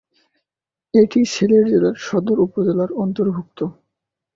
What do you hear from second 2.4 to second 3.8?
উপজেলার অন্তর্ভুক্ত।